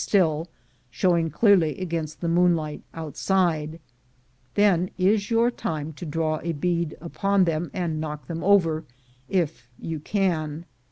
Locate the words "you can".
9.79-10.65